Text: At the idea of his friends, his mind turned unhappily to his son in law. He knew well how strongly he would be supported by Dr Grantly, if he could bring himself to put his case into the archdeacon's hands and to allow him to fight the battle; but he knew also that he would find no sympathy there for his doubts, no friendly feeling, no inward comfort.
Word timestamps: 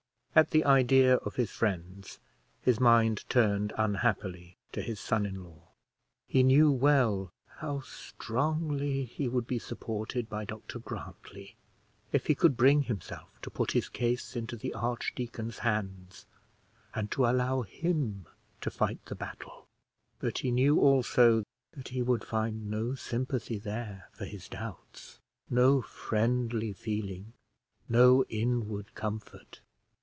At 0.33 0.51
the 0.51 0.63
idea 0.63 1.15
of 1.17 1.35
his 1.35 1.51
friends, 1.51 2.17
his 2.61 2.79
mind 2.79 3.25
turned 3.27 3.73
unhappily 3.77 4.55
to 4.71 4.81
his 4.81 4.97
son 4.97 5.25
in 5.25 5.43
law. 5.43 5.63
He 6.25 6.41
knew 6.41 6.71
well 6.71 7.33
how 7.57 7.81
strongly 7.81 9.03
he 9.03 9.27
would 9.27 9.45
be 9.45 9.59
supported 9.59 10.29
by 10.29 10.45
Dr 10.45 10.79
Grantly, 10.79 11.57
if 12.13 12.27
he 12.27 12.33
could 12.33 12.55
bring 12.55 12.83
himself 12.83 13.41
to 13.41 13.49
put 13.49 13.73
his 13.73 13.89
case 13.89 14.37
into 14.37 14.55
the 14.55 14.73
archdeacon's 14.73 15.59
hands 15.59 16.25
and 16.95 17.11
to 17.11 17.25
allow 17.25 17.63
him 17.63 18.25
to 18.61 18.71
fight 18.71 19.03
the 19.07 19.15
battle; 19.15 19.67
but 20.21 20.37
he 20.37 20.49
knew 20.49 20.79
also 20.79 21.43
that 21.73 21.89
he 21.89 22.01
would 22.01 22.23
find 22.23 22.71
no 22.71 22.95
sympathy 22.95 23.57
there 23.57 24.07
for 24.13 24.23
his 24.23 24.47
doubts, 24.47 25.19
no 25.49 25.81
friendly 25.81 26.71
feeling, 26.71 27.33
no 27.89 28.23
inward 28.29 28.95
comfort. 28.95 29.59